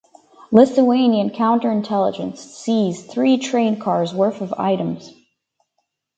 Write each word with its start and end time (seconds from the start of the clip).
Lithuanian 0.51 1.29
counterintelligence 1.29 2.39
seized 2.39 3.11
three 3.11 3.37
train 3.37 3.79
cars 3.79 4.15
worth 4.15 4.41
of 4.41 4.51
items. 4.57 5.13